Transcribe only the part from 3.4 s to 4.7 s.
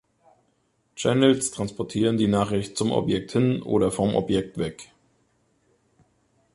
oder vom Objekt